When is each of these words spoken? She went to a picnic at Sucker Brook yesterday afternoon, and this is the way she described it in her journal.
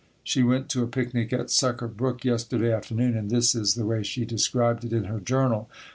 She 0.23 0.41
went 0.41 0.67
to 0.69 0.81
a 0.81 0.87
picnic 0.87 1.31
at 1.31 1.51
Sucker 1.51 1.87
Brook 1.87 2.25
yesterday 2.25 2.73
afternoon, 2.73 3.15
and 3.15 3.29
this 3.29 3.53
is 3.53 3.75
the 3.75 3.85
way 3.85 4.01
she 4.01 4.25
described 4.25 4.83
it 4.83 4.93
in 4.93 5.03
her 5.03 5.19
journal. 5.19 5.69